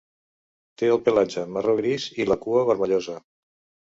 [0.81, 3.19] Té el pelatge marró gris i la cua vermellosa.